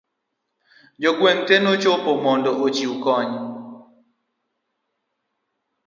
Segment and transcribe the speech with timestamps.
[1.01, 3.31] jogweng' te nochopo mondo ochiw kony